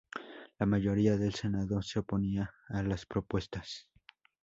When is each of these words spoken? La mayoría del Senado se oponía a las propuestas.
La 0.57 0.65
mayoría 0.65 1.15
del 1.15 1.35
Senado 1.35 1.83
se 1.83 1.99
oponía 1.99 2.55
a 2.69 2.81
las 2.81 3.05
propuestas. 3.05 3.87